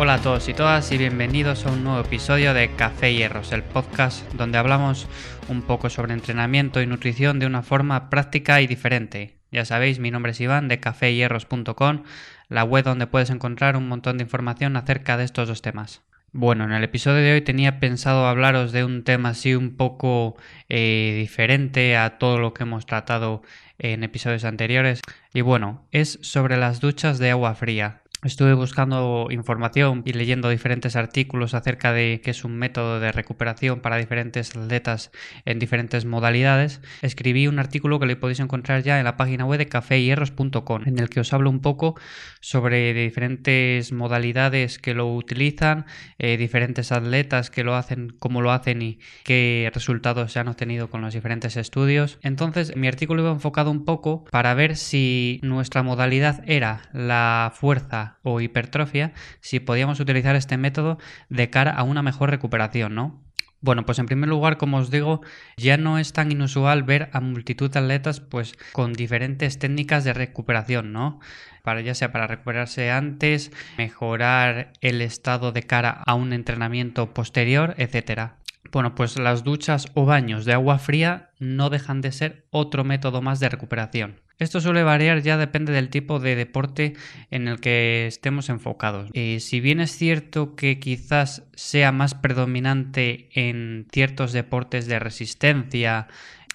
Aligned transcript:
Hola 0.00 0.14
a 0.14 0.22
todos 0.22 0.48
y 0.48 0.54
todas 0.54 0.92
y 0.92 0.96
bienvenidos 0.96 1.66
a 1.66 1.72
un 1.72 1.82
nuevo 1.82 1.98
episodio 1.98 2.54
de 2.54 2.70
Café 2.76 3.12
Hierros, 3.12 3.50
el 3.50 3.64
podcast 3.64 4.32
donde 4.34 4.56
hablamos 4.56 5.08
un 5.48 5.62
poco 5.62 5.90
sobre 5.90 6.12
entrenamiento 6.12 6.80
y 6.80 6.86
nutrición 6.86 7.40
de 7.40 7.46
una 7.46 7.62
forma 7.62 8.08
práctica 8.08 8.60
y 8.60 8.68
diferente. 8.68 9.40
Ya 9.50 9.64
sabéis, 9.64 9.98
mi 9.98 10.12
nombre 10.12 10.30
es 10.30 10.40
Iván 10.40 10.68
de 10.68 10.78
caféhierros.com, 10.78 12.04
la 12.48 12.62
web 12.62 12.84
donde 12.84 13.08
puedes 13.08 13.30
encontrar 13.30 13.76
un 13.76 13.88
montón 13.88 14.18
de 14.18 14.22
información 14.22 14.76
acerca 14.76 15.16
de 15.16 15.24
estos 15.24 15.48
dos 15.48 15.62
temas. 15.62 16.02
Bueno, 16.30 16.62
en 16.62 16.72
el 16.72 16.84
episodio 16.84 17.22
de 17.22 17.32
hoy 17.32 17.40
tenía 17.40 17.80
pensado 17.80 18.28
hablaros 18.28 18.70
de 18.70 18.84
un 18.84 19.02
tema 19.02 19.30
así 19.30 19.56
un 19.56 19.76
poco 19.76 20.36
eh, 20.68 21.16
diferente 21.18 21.96
a 21.96 22.18
todo 22.18 22.38
lo 22.38 22.54
que 22.54 22.62
hemos 22.62 22.86
tratado 22.86 23.42
en 23.78 24.04
episodios 24.04 24.44
anteriores. 24.44 25.00
Y 25.34 25.40
bueno, 25.40 25.88
es 25.90 26.20
sobre 26.22 26.56
las 26.56 26.80
duchas 26.80 27.18
de 27.18 27.30
agua 27.30 27.56
fría. 27.56 28.02
Estuve 28.24 28.52
buscando 28.54 29.28
información 29.30 30.02
y 30.04 30.12
leyendo 30.12 30.48
diferentes 30.48 30.96
artículos 30.96 31.54
acerca 31.54 31.92
de 31.92 32.20
qué 32.20 32.32
es 32.32 32.42
un 32.42 32.56
método 32.56 32.98
de 32.98 33.12
recuperación 33.12 33.78
para 33.78 33.96
diferentes 33.96 34.56
atletas 34.56 35.12
en 35.44 35.60
diferentes 35.60 36.04
modalidades. 36.04 36.80
Escribí 37.00 37.46
un 37.46 37.60
artículo 37.60 38.00
que 38.00 38.06
le 38.06 38.16
podéis 38.16 38.40
encontrar 38.40 38.82
ya 38.82 38.98
en 38.98 39.04
la 39.04 39.16
página 39.16 39.44
web 39.44 39.58
de 39.58 39.68
caféhierros.com, 39.68 40.82
en 40.86 40.98
el 40.98 41.10
que 41.10 41.20
os 41.20 41.32
hablo 41.32 41.48
un 41.48 41.60
poco 41.60 41.94
sobre 42.40 42.92
diferentes 42.92 43.92
modalidades 43.92 44.80
que 44.80 44.94
lo 44.94 45.14
utilizan, 45.14 45.86
eh, 46.18 46.36
diferentes 46.36 46.90
atletas 46.90 47.50
que 47.50 47.62
lo 47.62 47.76
hacen, 47.76 48.16
cómo 48.18 48.42
lo 48.42 48.50
hacen 48.50 48.82
y 48.82 48.98
qué 49.22 49.70
resultados 49.72 50.32
se 50.32 50.40
han 50.40 50.48
obtenido 50.48 50.90
con 50.90 51.02
los 51.02 51.14
diferentes 51.14 51.56
estudios. 51.56 52.18
Entonces, 52.22 52.74
mi 52.74 52.88
artículo 52.88 53.22
iba 53.22 53.30
enfocado 53.30 53.70
un 53.70 53.84
poco 53.84 54.24
para 54.24 54.54
ver 54.54 54.74
si 54.74 55.38
nuestra 55.44 55.84
modalidad 55.84 56.42
era 56.46 56.82
la 56.92 57.52
fuerza 57.54 58.07
o 58.22 58.40
hipertrofia 58.40 59.12
si 59.40 59.60
podíamos 59.60 60.00
utilizar 60.00 60.36
este 60.36 60.56
método 60.56 60.98
de 61.28 61.50
cara 61.50 61.72
a 61.72 61.82
una 61.82 62.02
mejor 62.02 62.30
recuperación, 62.30 62.94
¿no? 62.94 63.22
Bueno, 63.60 63.84
pues 63.84 63.98
en 63.98 64.06
primer 64.06 64.28
lugar, 64.28 64.56
como 64.56 64.76
os 64.76 64.90
digo, 64.90 65.20
ya 65.56 65.76
no 65.76 65.98
es 65.98 66.12
tan 66.12 66.30
inusual 66.30 66.84
ver 66.84 67.10
a 67.12 67.20
multitud 67.20 67.70
de 67.70 67.80
atletas 67.80 68.20
pues 68.20 68.54
con 68.72 68.92
diferentes 68.92 69.58
técnicas 69.58 70.04
de 70.04 70.12
recuperación, 70.12 70.92
¿no? 70.92 71.18
Para 71.64 71.80
ya 71.80 71.94
sea 71.94 72.12
para 72.12 72.28
recuperarse 72.28 72.92
antes, 72.92 73.50
mejorar 73.76 74.72
el 74.80 75.00
estado 75.02 75.50
de 75.50 75.64
cara 75.64 76.02
a 76.06 76.14
un 76.14 76.32
entrenamiento 76.32 77.12
posterior, 77.12 77.74
etcétera. 77.78 78.36
Bueno, 78.70 78.94
pues 78.94 79.18
las 79.18 79.42
duchas 79.42 79.88
o 79.94 80.04
baños 80.04 80.44
de 80.44 80.52
agua 80.52 80.78
fría 80.78 81.30
no 81.40 81.68
dejan 81.68 82.00
de 82.00 82.12
ser 82.12 82.46
otro 82.50 82.84
método 82.84 83.22
más 83.22 83.40
de 83.40 83.48
recuperación. 83.48 84.20
Esto 84.38 84.60
suele 84.60 84.84
variar 84.84 85.20
ya 85.22 85.36
depende 85.36 85.72
del 85.72 85.88
tipo 85.88 86.20
de 86.20 86.36
deporte 86.36 86.94
en 87.30 87.48
el 87.48 87.58
que 87.60 88.06
estemos 88.06 88.48
enfocados. 88.48 89.10
Eh, 89.14 89.40
si 89.40 89.60
bien 89.60 89.80
es 89.80 89.90
cierto 89.90 90.54
que 90.54 90.78
quizás 90.78 91.42
sea 91.54 91.90
más 91.90 92.14
predominante 92.14 93.28
en 93.32 93.88
ciertos 93.92 94.32
deportes 94.32 94.86
de 94.86 95.00
resistencia, 95.00 96.06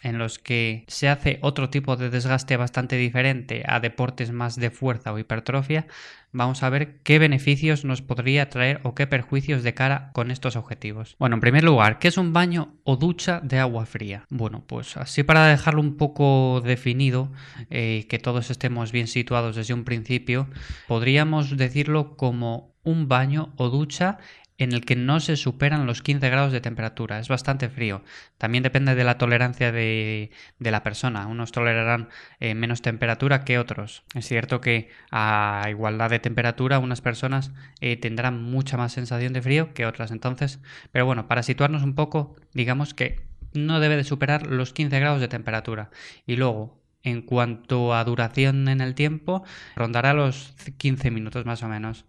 en 0.03 0.17
los 0.17 0.37
que 0.37 0.83
se 0.87 1.09
hace 1.09 1.39
otro 1.41 1.69
tipo 1.69 1.95
de 1.95 2.09
desgaste 2.09 2.57
bastante 2.57 2.97
diferente 2.97 3.63
a 3.65 3.79
deportes 3.79 4.31
más 4.31 4.55
de 4.55 4.69
fuerza 4.69 5.13
o 5.13 5.17
hipertrofia, 5.17 5.87
vamos 6.33 6.63
a 6.63 6.69
ver 6.69 6.99
qué 7.03 7.19
beneficios 7.19 7.85
nos 7.85 8.01
podría 8.01 8.49
traer 8.49 8.81
o 8.83 8.93
qué 8.93 9.07
perjuicios 9.07 9.63
de 9.63 9.73
cara 9.73 10.11
con 10.13 10.31
estos 10.31 10.55
objetivos. 10.55 11.15
Bueno, 11.19 11.35
en 11.35 11.41
primer 11.41 11.63
lugar, 11.63 11.99
¿qué 11.99 12.09
es 12.09 12.17
un 12.17 12.33
baño 12.33 12.73
o 12.83 12.97
ducha 12.97 13.39
de 13.41 13.59
agua 13.59 13.85
fría? 13.85 14.25
Bueno, 14.29 14.63
pues 14.67 14.97
así 14.97 15.23
para 15.23 15.47
dejarlo 15.47 15.79
un 15.79 15.95
poco 15.95 16.61
definido, 16.61 17.31
eh, 17.69 18.05
que 18.09 18.19
todos 18.19 18.49
estemos 18.49 18.91
bien 18.91 19.07
situados 19.07 19.55
desde 19.55 19.73
un 19.73 19.85
principio, 19.85 20.47
podríamos 20.87 21.55
decirlo 21.55 22.17
como 22.17 22.73
un 22.83 23.07
baño 23.07 23.53
o 23.55 23.69
ducha 23.69 24.17
en 24.63 24.73
el 24.73 24.85
que 24.85 24.95
no 24.95 25.19
se 25.19 25.35
superan 25.35 25.85
los 25.85 26.01
15 26.01 26.29
grados 26.29 26.51
de 26.51 26.61
temperatura. 26.61 27.19
Es 27.19 27.27
bastante 27.27 27.69
frío. 27.69 28.03
También 28.37 28.63
depende 28.63 28.95
de 28.95 29.03
la 29.03 29.17
tolerancia 29.17 29.71
de, 29.71 30.31
la 30.59 30.83
persona. 30.83 31.27
Unos 31.27 31.51
tolerarán 31.51 32.09
eh, 32.39 32.55
menos 32.55 32.81
temperatura 32.81 33.43
que 33.43 33.59
otros. 33.59 34.03
Es 34.15 34.27
cierto 34.27 34.61
que 34.61 34.89
a 35.11 35.65
igualdad 35.69 36.09
de 36.09 36.19
temperatura 36.19 36.79
unas 36.79 37.01
personas 37.01 37.51
eh, 37.81 37.97
tendrán 37.97 38.41
mucha 38.41 38.77
más 38.77 38.93
sensación 38.93 39.33
de 39.33 39.41
frío 39.41 39.73
que 39.73 39.85
otras. 39.85 40.11
Entonces, 40.11 40.59
pero 40.91 41.05
bueno, 41.05 41.27
para 41.27 41.43
situarnos 41.43 41.83
un 41.83 41.95
poco, 41.95 42.35
digamos 42.53 42.93
que 42.93 43.21
no 43.53 43.79
debe 43.79 43.97
de 43.97 44.03
superar 44.03 44.47
los 44.47 44.73
15 44.73 44.99
grados 44.99 45.21
de 45.21 45.27
temperatura. 45.27 45.91
Y 46.25 46.37
luego, 46.37 46.81
en 47.03 47.21
cuanto 47.21 47.93
a 47.93 48.03
duración 48.03 48.67
en 48.67 48.81
el 48.81 48.95
tiempo, 48.95 49.43
rondará 49.75 50.13
los 50.13 50.55
15 50.77 51.11
minutos 51.11 51.45
más 51.45 51.61
o 51.63 51.67
menos. 51.67 52.05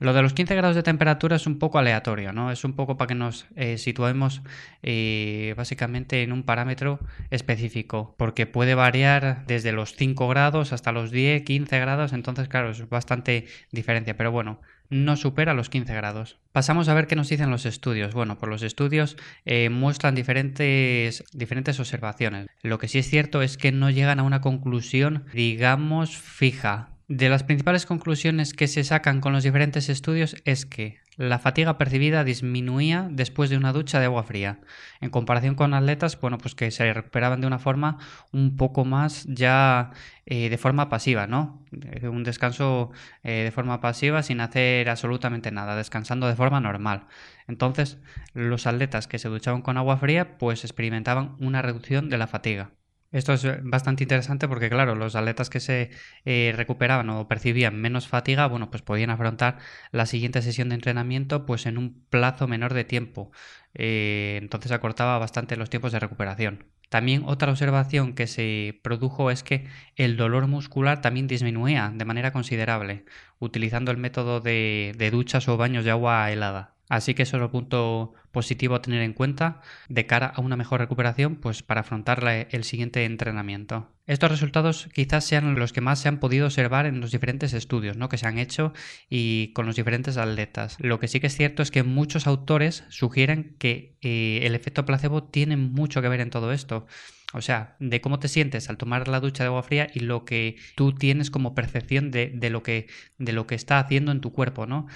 Lo 0.00 0.12
de 0.12 0.22
los 0.22 0.34
15 0.34 0.54
grados 0.56 0.76
de 0.76 0.82
temperatura 0.82 1.36
es 1.36 1.46
un 1.46 1.58
poco 1.58 1.78
aleatorio, 1.78 2.32
¿no? 2.32 2.50
Es 2.50 2.64
un 2.64 2.74
poco 2.74 2.96
para 2.96 3.08
que 3.08 3.14
nos 3.14 3.46
eh, 3.54 3.78
situemos 3.78 4.42
eh, 4.82 5.54
básicamente 5.56 6.22
en 6.22 6.32
un 6.32 6.42
parámetro 6.42 6.98
específico, 7.30 8.14
porque 8.18 8.46
puede 8.46 8.74
variar 8.74 9.44
desde 9.46 9.72
los 9.72 9.94
5 9.94 10.28
grados 10.28 10.72
hasta 10.72 10.90
los 10.92 11.10
10, 11.10 11.42
15 11.42 11.78
grados, 11.78 12.12
entonces 12.12 12.48
claro, 12.48 12.70
es 12.70 12.88
bastante 12.88 13.46
diferencia, 13.70 14.16
pero 14.16 14.32
bueno, 14.32 14.60
no 14.90 15.16
supera 15.16 15.54
los 15.54 15.70
15 15.70 15.94
grados. 15.94 16.38
Pasamos 16.52 16.88
a 16.88 16.94
ver 16.94 17.06
qué 17.06 17.16
nos 17.16 17.28
dicen 17.28 17.50
los 17.50 17.66
estudios. 17.66 18.14
Bueno, 18.14 18.38
pues 18.38 18.50
los 18.50 18.62
estudios 18.62 19.16
eh, 19.44 19.70
muestran 19.70 20.14
diferentes, 20.14 21.24
diferentes 21.32 21.80
observaciones. 21.80 22.48
Lo 22.62 22.78
que 22.78 22.88
sí 22.88 22.98
es 22.98 23.08
cierto 23.08 23.42
es 23.42 23.56
que 23.56 23.72
no 23.72 23.90
llegan 23.90 24.20
a 24.20 24.24
una 24.24 24.40
conclusión, 24.40 25.24
digamos, 25.32 26.16
fija 26.16 26.93
de 27.08 27.28
las 27.28 27.42
principales 27.42 27.84
conclusiones 27.84 28.54
que 28.54 28.66
se 28.66 28.82
sacan 28.82 29.20
con 29.20 29.32
los 29.32 29.44
diferentes 29.44 29.88
estudios 29.88 30.36
es 30.44 30.64
que 30.64 31.00
la 31.16 31.38
fatiga 31.38 31.78
percibida 31.78 32.24
disminuía 32.24 33.06
después 33.10 33.50
de 33.50 33.56
una 33.56 33.72
ducha 33.72 34.00
de 34.00 34.06
agua 34.06 34.24
fría, 34.24 34.60
en 35.00 35.10
comparación 35.10 35.54
con 35.54 35.74
atletas, 35.74 36.18
bueno, 36.20 36.38
pues 36.38 36.54
que 36.54 36.70
se 36.70 36.92
recuperaban 36.92 37.40
de 37.40 37.46
una 37.46 37.58
forma 37.58 37.98
un 38.32 38.56
poco 38.56 38.84
más 38.84 39.24
ya 39.28 39.92
eh, 40.26 40.48
de 40.48 40.58
forma 40.58 40.88
pasiva, 40.88 41.26
¿no? 41.26 41.62
Eh, 41.72 42.08
un 42.08 42.24
descanso 42.24 42.90
eh, 43.22 43.44
de 43.44 43.50
forma 43.52 43.80
pasiva 43.80 44.22
sin 44.22 44.40
hacer 44.40 44.88
absolutamente 44.88 45.52
nada, 45.52 45.76
descansando 45.76 46.26
de 46.26 46.36
forma 46.36 46.60
normal. 46.60 47.06
Entonces, 47.46 47.98
los 48.32 48.66
atletas 48.66 49.06
que 49.06 49.18
se 49.18 49.28
duchaban 49.28 49.62
con 49.62 49.76
agua 49.76 49.98
fría, 49.98 50.38
pues 50.38 50.64
experimentaban 50.64 51.36
una 51.38 51.62
reducción 51.62 52.08
de 52.08 52.18
la 52.18 52.26
fatiga. 52.26 52.70
Esto 53.14 53.32
es 53.32 53.44
eh, 53.44 53.60
bastante 53.62 54.02
interesante 54.02 54.48
porque, 54.48 54.68
claro, 54.68 54.96
los 54.96 55.14
atletas 55.14 55.48
que 55.48 55.60
se 55.60 55.90
eh, 56.24 56.52
recuperaban 56.56 57.08
o 57.10 57.28
percibían 57.28 57.76
menos 57.80 58.08
fatiga, 58.08 58.46
bueno, 58.48 58.70
pues 58.70 58.82
podían 58.82 59.10
afrontar 59.10 59.58
la 59.92 60.06
siguiente 60.06 60.42
sesión 60.42 60.68
de 60.68 60.74
entrenamiento 60.74 61.46
pues 61.46 61.66
en 61.66 61.78
un 61.78 62.04
plazo 62.10 62.48
menor 62.48 62.74
de 62.74 62.84
tiempo. 62.84 63.30
Eh, 63.74 64.38
entonces 64.42 64.72
acortaba 64.72 65.18
bastante 65.18 65.56
los 65.56 65.70
tiempos 65.70 65.92
de 65.92 66.00
recuperación. 66.00 66.66
También 66.88 67.22
otra 67.24 67.50
observación 67.52 68.14
que 68.14 68.26
se 68.26 68.80
produjo 68.82 69.30
es 69.30 69.42
que 69.44 69.68
el 69.96 70.16
dolor 70.16 70.48
muscular 70.48 71.00
también 71.00 71.28
disminuía 71.28 71.92
de 71.94 72.04
manera 72.04 72.32
considerable 72.32 73.04
utilizando 73.38 73.90
el 73.92 73.96
método 73.96 74.40
de 74.40 75.08
duchas 75.12 75.48
o 75.48 75.56
baños 75.56 75.84
de 75.84 75.90
agua 75.92 76.30
helada. 76.32 76.73
Así 76.88 77.14
que 77.14 77.22
eso 77.22 77.38
es 77.38 77.42
un 77.42 77.50
punto 77.50 78.12
positivo 78.30 78.74
a 78.74 78.82
tener 78.82 79.02
en 79.02 79.14
cuenta 79.14 79.62
de 79.88 80.06
cara 80.06 80.26
a 80.26 80.40
una 80.40 80.56
mejor 80.56 80.80
recuperación, 80.80 81.36
pues 81.36 81.62
para 81.62 81.80
afrontar 81.80 82.22
el 82.50 82.64
siguiente 82.64 83.04
entrenamiento. 83.04 83.90
Estos 84.06 84.30
resultados 84.30 84.88
quizás 84.92 85.24
sean 85.24 85.54
los 85.54 85.72
que 85.72 85.80
más 85.80 85.98
se 85.98 86.08
han 86.08 86.20
podido 86.20 86.46
observar 86.46 86.84
en 86.84 87.00
los 87.00 87.10
diferentes 87.10 87.54
estudios 87.54 87.96
¿no? 87.96 88.10
que 88.10 88.18
se 88.18 88.26
han 88.26 88.38
hecho 88.38 88.74
y 89.08 89.52
con 89.54 89.64
los 89.64 89.76
diferentes 89.76 90.18
atletas. 90.18 90.76
Lo 90.78 91.00
que 91.00 91.08
sí 91.08 91.20
que 91.20 91.28
es 91.28 91.36
cierto 91.36 91.62
es 91.62 91.70
que 91.70 91.84
muchos 91.84 92.26
autores 92.26 92.84
sugieren 92.90 93.56
que 93.58 93.96
eh, 94.02 94.40
el 94.42 94.54
efecto 94.54 94.84
placebo 94.84 95.24
tiene 95.24 95.56
mucho 95.56 96.02
que 96.02 96.08
ver 96.08 96.20
en 96.20 96.30
todo 96.30 96.52
esto. 96.52 96.86
O 97.32 97.40
sea, 97.40 97.76
de 97.80 98.00
cómo 98.00 98.20
te 98.20 98.28
sientes 98.28 98.68
al 98.68 98.76
tomar 98.76 99.08
la 99.08 99.20
ducha 99.20 99.42
de 99.42 99.48
agua 99.48 99.62
fría 99.64 99.88
y 99.92 100.00
lo 100.00 100.24
que 100.24 100.56
tú 100.76 100.92
tienes 100.92 101.30
como 101.30 101.54
percepción 101.54 102.12
de, 102.12 102.30
de, 102.32 102.50
lo, 102.50 102.62
que, 102.62 102.86
de 103.18 103.32
lo 103.32 103.46
que 103.48 103.56
está 103.56 103.80
haciendo 103.80 104.12
en 104.12 104.20
tu 104.20 104.32
cuerpo, 104.32 104.66
¿no? 104.66 104.86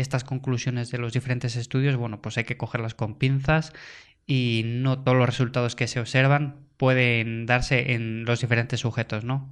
Estas 0.00 0.24
conclusiones 0.24 0.90
de 0.90 0.98
los 0.98 1.12
diferentes 1.12 1.56
estudios, 1.56 1.96
bueno, 1.96 2.22
pues 2.22 2.38
hay 2.38 2.44
que 2.44 2.56
cogerlas 2.56 2.94
con 2.94 3.16
pinzas 3.16 3.72
y 4.26 4.62
no 4.64 5.02
todos 5.02 5.16
los 5.16 5.26
resultados 5.26 5.74
que 5.74 5.88
se 5.88 6.00
observan 6.00 6.56
pueden 6.76 7.46
darse 7.46 7.94
en 7.94 8.24
los 8.24 8.40
diferentes 8.40 8.80
sujetos, 8.80 9.24
¿no? 9.24 9.48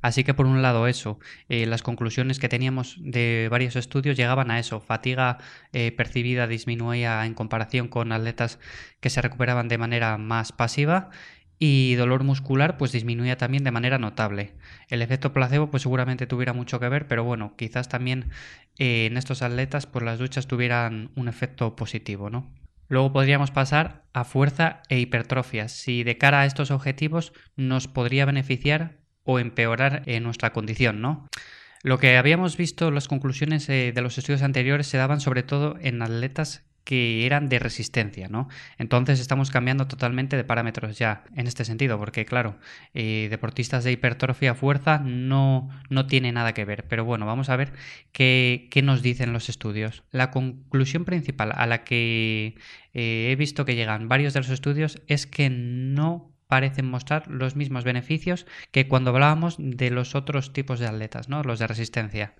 Así 0.00 0.22
que 0.22 0.32
por 0.32 0.46
un 0.46 0.62
lado 0.62 0.86
eso, 0.86 1.18
eh, 1.48 1.66
las 1.66 1.82
conclusiones 1.82 2.38
que 2.38 2.48
teníamos 2.48 2.96
de 3.00 3.48
varios 3.50 3.74
estudios 3.74 4.16
llegaban 4.16 4.52
a 4.52 4.60
eso, 4.60 4.80
fatiga 4.80 5.38
eh, 5.72 5.90
percibida 5.90 6.46
disminuía 6.46 7.26
en 7.26 7.34
comparación 7.34 7.88
con 7.88 8.12
atletas 8.12 8.60
que 9.00 9.10
se 9.10 9.20
recuperaban 9.20 9.66
de 9.66 9.78
manera 9.78 10.16
más 10.16 10.52
pasiva 10.52 11.10
y 11.58 11.94
dolor 11.94 12.24
muscular 12.24 12.76
pues 12.76 12.92
disminuía 12.92 13.36
también 13.36 13.64
de 13.64 13.70
manera 13.70 13.98
notable. 13.98 14.54
El 14.88 15.02
efecto 15.02 15.32
placebo 15.32 15.70
pues 15.70 15.82
seguramente 15.82 16.26
tuviera 16.26 16.52
mucho 16.52 16.78
que 16.80 16.88
ver, 16.88 17.06
pero 17.08 17.24
bueno, 17.24 17.54
quizás 17.56 17.88
también 17.88 18.30
eh, 18.78 19.06
en 19.06 19.16
estos 19.16 19.42
atletas 19.42 19.86
pues 19.86 20.04
las 20.04 20.18
duchas 20.18 20.46
tuvieran 20.46 21.10
un 21.16 21.28
efecto 21.28 21.76
positivo, 21.76 22.30
¿no? 22.30 22.50
Luego 22.88 23.12
podríamos 23.12 23.50
pasar 23.50 24.04
a 24.14 24.24
fuerza 24.24 24.82
e 24.88 24.98
hipertrofia, 24.98 25.68
si 25.68 26.04
de 26.04 26.16
cara 26.16 26.40
a 26.40 26.46
estos 26.46 26.70
objetivos 26.70 27.32
nos 27.54 27.86
podría 27.86 28.24
beneficiar 28.24 28.96
o 29.24 29.38
empeorar 29.38 30.02
en 30.06 30.22
nuestra 30.22 30.52
condición, 30.54 31.02
¿no? 31.02 31.28
Lo 31.82 31.98
que 31.98 32.16
habíamos 32.16 32.56
visto, 32.56 32.90
las 32.90 33.06
conclusiones 33.06 33.68
eh, 33.68 33.92
de 33.94 34.02
los 34.02 34.16
estudios 34.16 34.42
anteriores 34.42 34.86
se 34.86 34.96
daban 34.96 35.20
sobre 35.20 35.42
todo 35.42 35.76
en 35.80 36.02
atletas 36.02 36.67
que 36.88 37.26
eran 37.26 37.50
de 37.50 37.58
resistencia, 37.58 38.28
¿no? 38.28 38.48
Entonces 38.78 39.20
estamos 39.20 39.50
cambiando 39.50 39.86
totalmente 39.88 40.38
de 40.38 40.44
parámetros 40.44 40.96
ya 40.96 41.22
en 41.36 41.46
este 41.46 41.66
sentido, 41.66 41.98
porque 41.98 42.24
claro, 42.24 42.56
eh, 42.94 43.26
deportistas 43.28 43.84
de 43.84 43.92
hipertrofia 43.92 44.54
fuerza 44.54 44.98
no, 45.04 45.68
no 45.90 46.06
tiene 46.06 46.32
nada 46.32 46.54
que 46.54 46.64
ver. 46.64 46.88
Pero 46.88 47.04
bueno, 47.04 47.26
vamos 47.26 47.50
a 47.50 47.56
ver 47.56 47.74
qué, 48.10 48.68
qué 48.70 48.80
nos 48.80 49.02
dicen 49.02 49.34
los 49.34 49.50
estudios. 49.50 50.02
La 50.12 50.30
conclusión 50.30 51.04
principal 51.04 51.52
a 51.54 51.66
la 51.66 51.84
que 51.84 52.56
eh, 52.94 53.28
he 53.32 53.36
visto 53.36 53.66
que 53.66 53.74
llegan 53.74 54.08
varios 54.08 54.32
de 54.32 54.40
los 54.40 54.48
estudios 54.48 55.02
es 55.08 55.26
que 55.26 55.50
no 55.50 56.32
parecen 56.46 56.88
mostrar 56.88 57.28
los 57.28 57.54
mismos 57.54 57.84
beneficios 57.84 58.46
que 58.70 58.88
cuando 58.88 59.10
hablábamos 59.10 59.56
de 59.58 59.90
los 59.90 60.14
otros 60.14 60.54
tipos 60.54 60.80
de 60.80 60.86
atletas, 60.86 61.28
¿no? 61.28 61.42
Los 61.42 61.58
de 61.58 61.66
resistencia. 61.66 62.34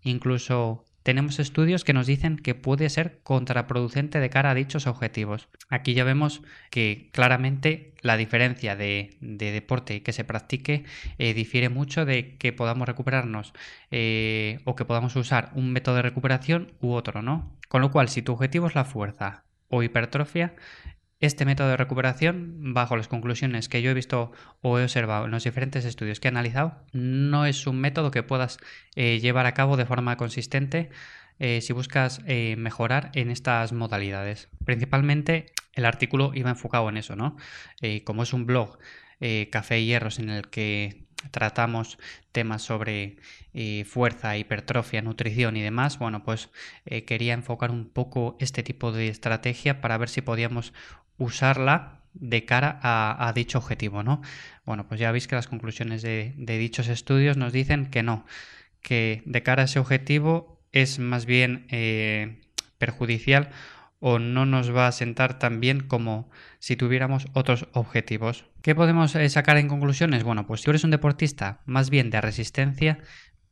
Incluso 0.00 0.84
tenemos 1.02 1.38
estudios 1.38 1.84
que 1.84 1.92
nos 1.92 2.06
dicen 2.06 2.36
que 2.36 2.54
puede 2.54 2.88
ser 2.90 3.20
contraproducente 3.22 4.20
de 4.20 4.30
cara 4.30 4.50
a 4.50 4.54
dichos 4.54 4.86
objetivos. 4.86 5.48
Aquí 5.68 5.94
ya 5.94 6.04
vemos 6.04 6.42
que 6.70 7.08
claramente 7.12 7.92
la 8.02 8.16
diferencia 8.16 8.76
de, 8.76 9.16
deporte 9.20 10.02
que 10.02 10.12
se 10.12 10.24
practique 10.24 10.84
eh, 11.18 11.34
difiere 11.34 11.68
mucho 11.68 12.04
de 12.04 12.36
que 12.36 12.52
podamos 12.52 12.86
recuperarnos 12.88 13.52
eh, 13.90 14.60
o 14.64 14.76
que 14.76 14.84
podamos 14.84 15.16
usar 15.16 15.50
un 15.54 15.72
método 15.72 15.96
de 15.96 16.02
recuperación 16.02 16.72
u 16.80 16.92
otro, 16.92 17.22
¿no? 17.22 17.50
Con 17.68 17.82
lo 17.82 17.90
cual, 17.90 18.08
si 18.08 18.22
tu 18.22 18.32
objetivo 18.32 18.66
es 18.66 18.74
la 18.74 18.84
fuerza 18.84 19.44
o 19.68 19.82
hipertrofia, 19.82 20.54
este 21.20 21.44
método 21.44 21.68
de 21.68 21.76
recuperación, 21.76 22.72
bajo 22.72 22.96
las 22.96 23.06
conclusiones 23.06 23.68
que 23.68 23.82
yo 23.82 23.90
he 23.90 23.94
visto 23.94 24.32
o 24.62 24.78
he 24.78 24.84
observado 24.84 25.26
en 25.26 25.30
los 25.30 25.44
diferentes 25.44 25.84
estudios 25.84 26.18
que 26.18 26.28
he 26.28 26.30
analizado, 26.30 26.82
no 26.92 27.44
es 27.44 27.66
un 27.66 27.78
método 27.78 28.10
que 28.10 28.22
puedas 28.22 28.58
eh, 28.96 29.20
llevar 29.20 29.44
a 29.44 29.52
cabo 29.52 29.76
de 29.76 29.84
forma 29.84 30.16
consistente 30.16 30.88
eh, 31.38 31.60
si 31.60 31.74
buscas 31.74 32.22
eh, 32.26 32.56
mejorar 32.56 33.10
en 33.14 33.30
estas 33.30 33.72
modalidades. 33.72 34.48
Principalmente 34.64 35.52
el 35.74 35.84
artículo 35.84 36.32
iba 36.34 36.50
enfocado 36.50 36.88
en 36.88 36.96
eso, 36.96 37.16
¿no? 37.16 37.36
como 38.04 38.22
es 38.22 38.32
un 38.32 38.44
blog 38.44 38.78
Café 39.50 39.80
y 39.80 39.86
Hierros 39.86 40.18
en 40.18 40.30
el 40.30 40.48
que 40.48 41.04
tratamos 41.30 41.98
temas 42.32 42.62
sobre 42.62 43.16
fuerza, 43.84 44.36
hipertrofia, 44.36 45.02
nutrición 45.02 45.56
y 45.56 45.62
demás, 45.62 45.98
bueno, 45.98 46.24
pues 46.24 46.50
quería 47.06 47.34
enfocar 47.34 47.70
un 47.70 47.88
poco 47.88 48.36
este 48.40 48.62
tipo 48.62 48.92
de 48.92 49.08
estrategia 49.08 49.80
para 49.80 49.96
ver 49.98 50.08
si 50.08 50.22
podíamos 50.22 50.72
usarla 51.20 52.00
de 52.14 52.44
cara 52.44 52.80
a, 52.82 53.32
dicho 53.34 53.58
objetivo, 53.58 54.02
¿no? 54.02 54.20
Bueno, 54.64 54.88
pues 54.88 54.98
ya 54.98 55.12
veis 55.12 55.28
que 55.28 55.36
las 55.36 55.46
conclusiones 55.46 56.02
de, 56.02 56.34
dichos 56.36 56.88
estudios 56.88 57.36
nos 57.36 57.52
dicen 57.52 57.86
que 57.86 58.02
no, 58.02 58.26
que 58.82 59.22
de 59.26 59.42
cara 59.44 59.62
a 59.62 59.64
ese 59.66 59.78
objetivo 59.78 60.60
es 60.72 60.98
más 60.98 61.26
bien 61.26 61.66
eh, 61.70 62.40
perjudicial 62.78 63.50
o 64.00 64.18
no 64.18 64.46
nos 64.46 64.74
va 64.74 64.88
a 64.88 64.92
sentar 64.92 65.38
tan 65.38 65.60
bien 65.60 65.80
como 65.80 66.30
si 66.58 66.74
tuviéramos 66.74 67.26
otros 67.34 67.68
objetivos. 67.72 68.46
¿Qué 68.62 68.74
podemos 68.74 69.14
eh, 69.14 69.28
sacar 69.28 69.58
en 69.58 69.68
conclusiones? 69.68 70.24
Bueno, 70.24 70.46
pues 70.46 70.62
si 70.62 70.70
eres 70.70 70.84
un 70.84 70.90
deportista 70.90 71.60
más 71.66 71.90
bien 71.90 72.10
de 72.10 72.20
resistencia, 72.20 72.98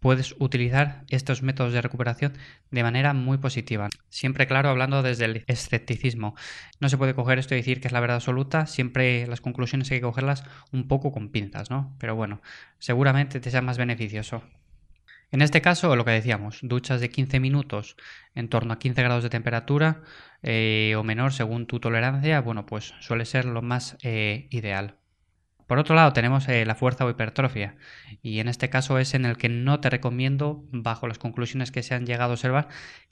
puedes 0.01 0.35
utilizar 0.39 1.05
estos 1.09 1.43
métodos 1.43 1.73
de 1.73 1.83
recuperación 1.83 2.35
de 2.71 2.83
manera 2.83 3.13
muy 3.15 3.39
positiva. 3.39 3.89
Siempre, 4.09 4.47
claro, 4.47 4.69
hablando 4.69 5.03
desde 5.03 5.25
el 5.25 5.45
escepticismo. 5.47 6.35
No 6.81 6.89
se 6.89 6.99
puede 6.99 7.15
coger 7.15 7.39
esto 7.39 7.55
y 7.55 7.59
decir 7.59 7.81
que 7.81 7.89
es 7.89 7.93
la 7.93 8.01
verdad 8.01 8.17
absoluta, 8.17 8.67
siempre 8.67 9.27
las 9.27 9.41
conclusiones 9.41 9.91
hay 9.91 9.99
que 9.99 10.03
cogerlas 10.03 10.45
un 10.73 10.89
poco 10.89 11.13
con 11.13 11.31
pinzas, 11.31 11.71
¿no? 11.71 11.97
Pero 11.99 12.15
bueno, 12.15 12.41
seguramente 12.79 13.41
te 13.41 13.51
sea 13.51 13.63
más 13.63 13.79
beneficioso. 13.79 14.43
En 15.31 15.43
este 15.43 15.61
caso, 15.61 15.95
lo 15.95 16.05
que 16.07 16.11
decíamos, 16.13 16.61
duchas 16.63 17.01
de 17.01 17.11
15 17.11 17.39
minutos 17.39 17.97
en 18.35 18.49
torno 18.49 18.73
a 18.73 18.79
15 18.79 19.03
grados 19.03 19.23
de 19.23 19.31
temperatura 19.31 20.03
eh, 20.43 20.95
o 20.97 21.05
menor 21.05 21.33
según 21.33 21.67
tu 21.67 21.81
tolerancia, 21.81 22.41
bueno, 22.41 22.65
pues 22.65 22.95
suele 23.01 23.27
ser 23.27 23.45
lo 23.45 23.61
más 23.61 23.99
eh, 24.03 24.47
ideal. 24.51 24.97
Por 25.69 25.79
otro 25.79 25.95
lado, 25.95 26.13
tenemos 26.15 26.49
eh, 26.49 26.65
la 26.65 26.75
fuerza 26.75 27.05
o 27.05 27.11
hipertrofia, 27.11 27.77
y 28.23 28.41
en 28.41 28.49
este 28.49 28.71
caso 28.71 28.99
es 28.99 29.15
en 29.15 29.27
el 29.27 29.37
que 29.37 29.51
no 29.51 29.81
te 29.81 29.91
recomiendo, 29.91 30.65
bajo 30.73 31.07
las 31.07 31.19
conclusiones 31.19 31.71
que 31.71 31.83
se 31.83 31.95
han 31.95 32.07
llegado 32.07 32.31
a 32.31 32.35
observar, 32.35 32.69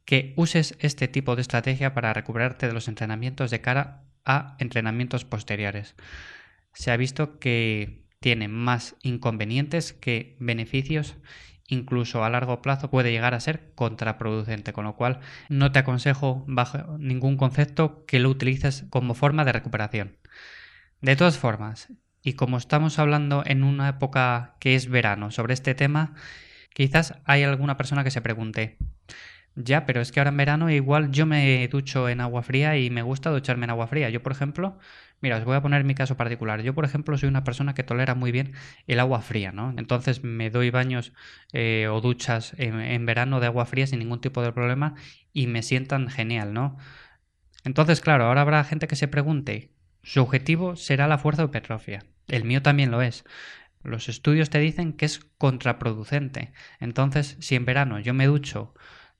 que 0.07 0.33
uses 0.37 0.75
este 0.81 1.07
tipo 1.07 1.37
de 1.37 1.43
estrategia 1.43 1.93
para 1.93 2.15
recuperarte 2.15 2.67
de 2.67 2.73
los 2.73 2.89
entrenamientos 2.89 3.51
de 3.51 3.61
cara 3.61 4.05
a 4.25 4.57
entrenamientos 4.59 5.27
posteriores. 5.27 5.95
Se 6.73 6.91
ha 6.91 6.97
visto 6.97 7.39
que 7.39 8.07
tiene 8.21 8.49
más 8.49 8.97
inconvenientes 9.03 9.93
que 9.93 10.37
beneficios 10.41 11.17
incluso 11.69 12.25
a 12.25 12.31
largo 12.31 12.63
plazo 12.63 12.91
puede 12.91 13.11
llegar 13.11 13.35
a 13.35 13.41
ser 13.41 13.73
contraproducente, 13.75 14.73
con 14.73 14.85
lo 14.85 14.97
cual 14.97 15.21
no 15.49 15.73
te 15.73 15.81
aconsejo 15.81 16.45
bajo 16.47 16.97
ningún 16.99 17.37
concepto 17.37 18.05
que 18.07 18.21
lo 18.21 18.31
utilices 18.31 18.87
como 18.89 19.15
forma 19.15 19.45
de 19.45 19.53
recuperación. 19.53 20.17
De 21.01 21.17
todas 21.17 21.39
formas, 21.39 21.93
y 22.27 22.33
como 22.33 22.57
estamos 22.57 22.99
hablando 22.99 23.45
en 23.47 23.63
una 23.63 23.89
época 23.89 24.57
que 24.59 24.75
es 24.75 24.89
verano 24.89 25.31
sobre 25.31 25.55
este 25.55 25.77
tema, 25.77 26.15
quizás 26.75 27.15
hay 27.25 27.45
alguna 27.45 27.77
persona 27.77 28.03
que 28.03 28.11
se 28.11 28.21
pregunte, 28.21 28.79
ya, 29.55 29.87
pero 29.87 30.01
es 30.01 30.11
que 30.11 30.19
ahora 30.19 30.31
en 30.31 30.37
verano 30.37 30.69
igual 30.69 31.13
yo 31.13 31.25
me 31.25 31.69
ducho 31.69 32.09
en 32.09 32.21
agua 32.21 32.43
fría 32.43 32.77
y 32.79 32.91
me 32.91 33.03
gusta 33.03 33.31
ducharme 33.31 33.63
en 33.63 33.71
agua 33.71 33.87
fría. 33.87 34.11
Yo, 34.11 34.25
por 34.25 34.33
ejemplo, 34.33 34.77
mira, 35.21 35.37
os 35.37 35.45
voy 35.45 35.55
a 35.55 35.63
poner 35.63 35.85
mi 35.85 35.95
caso 35.95 36.17
particular. 36.17 36.63
Yo, 36.63 36.75
por 36.75 36.85
ejemplo, 36.85 37.17
soy 37.17 37.29
una 37.29 37.45
persona 37.45 37.75
que 37.75 37.85
tolera 37.85 38.17
muy 38.17 38.33
bien 38.33 38.55
el 38.89 38.99
agua 38.99 39.21
fría, 39.21 39.53
¿no? 39.53 39.73
Entonces 39.79 40.25
me 40.25 40.51
doy 40.51 40.71
baños 40.71 41.13
eh, 41.53 41.87
o 41.89 42.01
duchas 42.01 42.55
en, 42.59 43.07
verano 43.07 43.39
de 43.39 43.47
agua 43.47 43.67
fría 43.67 43.87
sin 43.87 44.01
ningún 44.01 44.21
tipo 44.21 44.43
de 44.43 44.53
problema 44.53 44.97
y 45.33 45.47
me 45.47 45.63
sientan 45.63 46.09
genial, 46.09 46.53
¿no? 46.53 46.77
Entonces, 47.63 48.01
claro, 48.01 48.25
ahora 48.25 48.41
habrá 48.41 48.65
gente 48.65 48.89
que 48.89 48.97
se 48.97 49.07
pregunte, 49.07 49.71
su 50.03 50.21
objetivo 50.23 50.75
será 50.75 51.07
la 51.07 51.19
fuerza 51.19 51.45
o 51.45 51.47
hipertrofia. 51.47 52.05
El 52.29 52.45
mío 52.45 52.63
también 52.63 52.91
lo 52.91 53.03
es. 53.03 53.25
Los 53.83 54.09
estudios 54.09 54.51
te 54.51 54.59
dicen 54.59 54.93
que 54.93 55.05
es 55.05 55.21
contraproducente. 55.39 56.53
Entonces, 56.81 57.37
si 57.41 57.55
en 57.55 57.65
verano 57.65 58.01
yo 58.01 58.15
me 58.15 58.27
ducho 58.27 58.75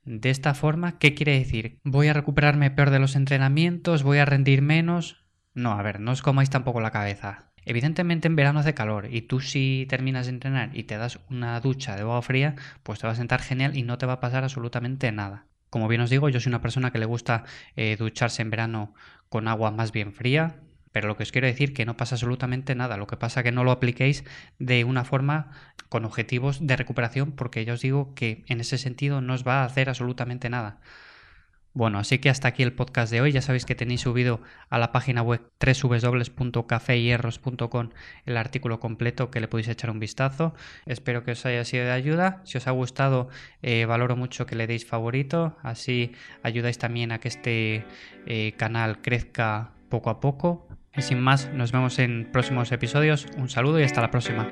de 0.05 0.31
esta 0.31 0.55
forma, 0.55 0.99
¿qué 0.99 1.15
quiere 1.15 1.39
decir? 1.39 1.81
¿Voy 1.85 2.09
a 2.09 2.13
recuperarme 2.13 2.71
peor 2.71 2.91
de 2.91 2.99
los 2.99 3.17
entrenamientos? 3.17 4.03
¿Voy 4.03 4.19
a 4.19 4.25
rendir 4.25 4.63
menos? 4.63 5.25
No, 5.55 5.73
a 5.73 5.83
ver, 5.83 6.01
no 6.01 6.13
os 6.13 6.23
comáis 6.23 6.51
tampoco 6.51 6.81
la 6.81 6.91
cabeza. 6.91 7.53
Evidentemente 7.65 8.29
en 8.29 8.37
verano 8.37 8.61
hace 8.61 8.75
calor 8.75 9.09
y 9.13 9.23
tú 9.23 9.41
si 9.41 9.87
terminas 9.89 10.27
de 10.27 10.33
entrenar 10.33 10.71
y 10.77 10.85
te 10.85 10.97
das 10.97 11.19
una 11.29 11.59
ducha 11.61 11.97
de 11.97 12.03
agua 12.03 12.23
fría, 12.23 12.55
pues 12.85 13.01
te 13.01 13.07
va 13.09 13.13
a 13.13 13.17
sentar 13.17 13.41
genial 13.41 13.77
y 13.77 13.83
no 13.83 13.99
te 13.99 14.07
va 14.07 14.15
a 14.15 14.21
pasar 14.21 14.45
absolutamente 14.45 15.11
nada. 15.11 15.47
Como 15.69 15.89
bien 15.89 16.01
os 16.01 16.11
digo, 16.11 16.29
yo 16.29 16.39
soy 16.39 16.51
una 16.51 16.63
persona 16.63 16.93
que 16.93 16.99
le 16.99 17.07
gusta 17.07 17.43
eh, 17.75 17.97
ducharse 17.99 18.43
en 18.43 18.51
verano 18.51 18.95
con 19.29 19.49
agua 19.49 19.73
más 19.73 19.91
bien 19.91 20.13
fría, 20.13 20.61
pero 20.97 21.09
lo 21.09 21.17
que 21.19 21.25
os 21.25 21.31
quiero 21.31 21.47
decir 21.47 21.75
que 21.75 21.85
no 21.85 21.99
pasa 21.99 22.15
absolutamente 22.15 22.75
nada. 22.75 22.97
Lo 22.97 23.07
que 23.07 23.19
pasa 23.19 23.43
que 23.43 23.53
no 23.53 23.65
lo 23.65 23.71
apliquéis 23.71 24.25
de 24.59 24.85
una 24.85 25.05
forma 25.05 25.51
con 25.91 26.07
objetivos 26.07 26.67
de 26.67 26.75
recuperación, 26.75 27.33
porque 27.33 27.67
ya 27.67 27.75
os 27.75 27.83
digo 27.83 28.15
que 28.15 28.45
en 28.47 28.61
ese 28.61 28.79
sentido 28.79 29.21
no 29.21 29.35
os 29.35 29.47
va 29.47 29.61
a 29.61 29.67
hacer 29.67 29.91
absolutamente 29.91 30.49
nada. 30.49 30.81
Bueno, 31.75 31.99
así 31.99 32.19
que 32.19 32.31
hasta 32.31 32.49
aquí 32.49 32.63
el 32.63 32.73
podcast 32.73 33.13
de 33.13 33.21
hoy. 33.21 33.31
Ya 33.31 33.43
sabéis 33.43 33.67
que 33.67 33.75
tenéis 33.75 34.01
subido 34.01 34.41
a 34.71 34.79
la 34.79 34.91
página 34.91 35.21
web 35.21 35.43
www.cafeyerros.com 35.61 37.91
el 38.25 38.37
artículo 38.39 38.81
completo 38.81 39.31
que 39.31 39.41
le 39.41 39.49
podéis 39.49 39.69
echar 39.69 39.91
un 39.91 40.01
vistazo. 40.01 40.55
Espero 40.87 41.25
que 41.25 41.33
os 41.33 41.45
haya 41.45 41.67
sido 41.67 41.85
de 41.85 41.93
ayuda. 41.93 42.41
Si 42.45 42.57
os 42.57 42.67
ha 42.69 42.71
gustado, 42.71 43.29
eh, 43.61 43.85
valoro 43.85 44.17
mucho 44.17 44.47
que 44.47 44.57
le 44.57 44.67
deis 44.67 44.87
favorito. 44.87 45.59
Así 45.63 46.13
ayudáis 46.43 46.79
también 46.79 47.13
a 47.13 47.21
que 47.21 47.29
este 47.29 47.85
eh, 48.25 48.55
canal 48.57 49.03
crezca 49.03 49.77
poco 49.89 50.11
a 50.11 50.21
poco. 50.21 50.69
Y 50.97 51.03
sin 51.03 51.21
más, 51.21 51.51
nos 51.53 51.73
vemos 51.73 51.99
en 51.99 52.27
próximos 52.31 52.73
episodios. 52.73 53.27
Un 53.37 53.49
saludo 53.49 53.81
y 53.81 53.85
hasta 53.85 54.01
la 54.01 54.11
próxima. 54.11 54.51